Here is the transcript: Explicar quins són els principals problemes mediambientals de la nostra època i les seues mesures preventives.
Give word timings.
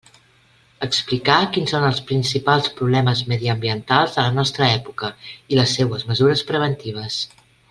Explicar 0.85 1.35
quins 1.57 1.73
són 1.75 1.85
els 1.89 1.99
principals 2.13 2.71
problemes 2.81 3.21
mediambientals 3.35 4.17
de 4.19 4.27
la 4.29 4.33
nostra 4.41 4.71
època 4.81 5.13
i 5.53 5.61
les 5.61 5.77
seues 5.81 6.09
mesures 6.15 6.47
preventives. 6.53 7.25